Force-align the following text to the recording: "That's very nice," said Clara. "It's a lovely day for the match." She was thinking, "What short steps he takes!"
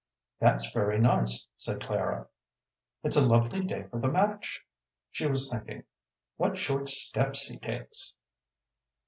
"That's 0.39 0.71
very 0.71 0.99
nice," 0.99 1.45
said 1.57 1.79
Clara. 1.81 2.27
"It's 3.03 3.17
a 3.17 3.21
lovely 3.21 3.63
day 3.63 3.83
for 3.83 3.99
the 3.99 4.11
match." 4.11 4.65
She 5.11 5.27
was 5.27 5.47
thinking, 5.47 5.83
"What 6.37 6.57
short 6.57 6.87
steps 6.87 7.43
he 7.43 7.59
takes!" 7.59 8.15